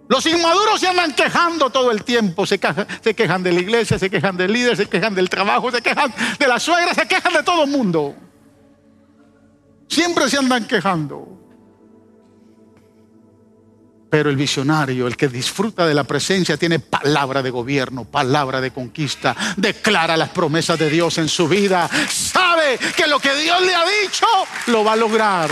[0.09, 2.47] Los inmaduros se andan quejando todo el tiempo.
[2.47, 2.59] Se,
[3.01, 6.13] se quejan de la iglesia, se quejan del líder, se quejan del trabajo, se quejan
[6.37, 8.13] de la suegra, se quejan de todo el mundo.
[9.87, 11.46] Siempre se andan quejando.
[14.09, 18.71] Pero el visionario, el que disfruta de la presencia, tiene palabra de gobierno, palabra de
[18.71, 23.75] conquista, declara las promesas de Dios en su vida, sabe que lo que Dios le
[23.75, 24.27] ha dicho
[24.69, 25.51] lo va a lograr.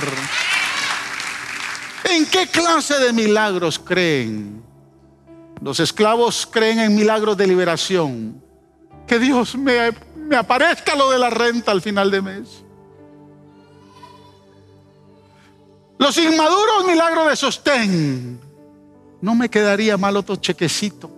[2.05, 4.63] ¿En qué clase de milagros creen?
[5.61, 8.43] Los esclavos creen en milagros de liberación.
[9.07, 12.64] Que Dios me, me aparezca lo de la renta al final de mes.
[15.99, 18.41] Los inmaduros, milagros de sostén
[19.21, 21.11] no me quedaría mal otro chequecito.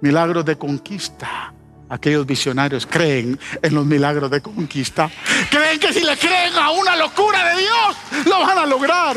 [0.00, 1.52] Milagros de conquista.
[1.88, 5.08] Aquellos visionarios creen en los milagros de conquista.
[5.50, 9.16] Creen que si le creen a una locura de Dios, lo van a lograr.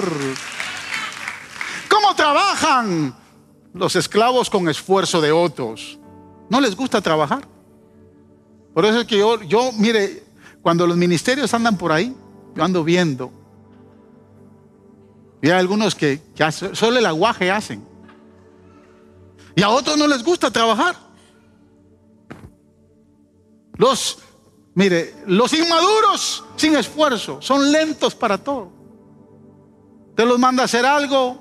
[1.90, 3.16] ¿Cómo trabajan
[3.74, 5.98] los esclavos con esfuerzo de otros?
[6.50, 7.48] No les gusta trabajar.
[8.76, 10.29] Por eso es que yo mire,
[10.62, 12.16] cuando los ministerios andan por ahí,
[12.56, 13.32] yo ando viendo.
[15.42, 16.22] Y hay algunos que,
[16.74, 17.84] solo el aguaje hacen.
[19.56, 20.96] Y a otros no les gusta trabajar.
[23.78, 24.20] Los,
[24.74, 28.72] mire, los inmaduros sin esfuerzo son lentos para todo.
[30.16, 31.40] Te los manda a hacer algo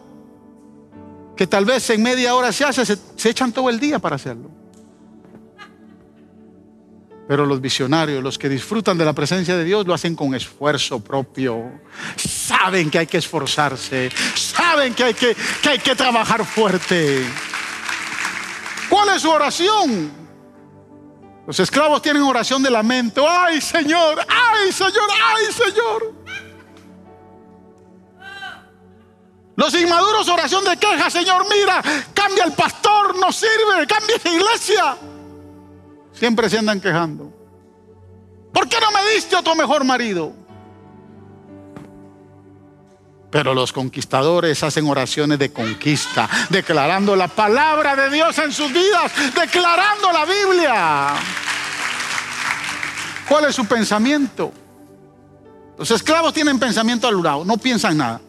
[1.37, 4.58] que tal vez en media hora se hace, se echan todo el día para hacerlo.
[7.29, 10.99] Pero los visionarios, los que disfrutan de la presencia de Dios, lo hacen con esfuerzo
[10.99, 11.83] propio.
[12.17, 17.23] Saben que hay que esforzarse, saben que hay que, que, hay que trabajar fuerte.
[18.89, 20.11] ¿Cuál es su oración?
[21.47, 23.29] Los esclavos tienen oración de lamento.
[23.29, 26.15] Ay Señor, ay Señor, ay Señor.
[29.55, 31.83] Los inmaduros oración de queja, Señor, mira,
[32.15, 34.97] cambia el pastor, no sirve, cambia la iglesia.
[36.19, 37.33] Siempre se andan quejando.
[38.53, 40.33] ¿Por qué no me diste otro mejor marido?
[43.31, 49.13] Pero los conquistadores hacen oraciones de conquista, declarando la palabra de Dios en sus vidas,
[49.35, 51.07] declarando la Biblia.
[53.29, 54.51] ¿Cuál es su pensamiento?
[55.77, 58.21] Los esclavos tienen pensamiento alurado, no piensan nada.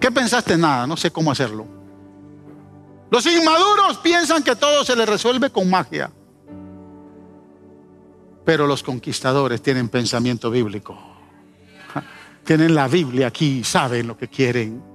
[0.00, 0.56] ¿Qué pensaste?
[0.56, 1.66] Nada, no sé cómo hacerlo.
[3.10, 6.10] Los inmaduros piensan que todo se les resuelve con magia.
[8.44, 11.14] Pero los conquistadores tienen pensamiento bíblico
[12.44, 14.93] tienen la Biblia aquí, saben lo que quieren.